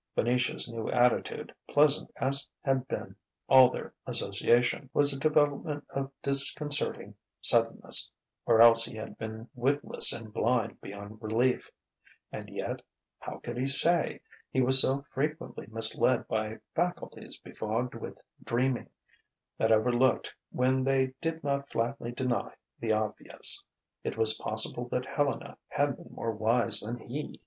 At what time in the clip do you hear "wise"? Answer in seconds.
26.31-26.79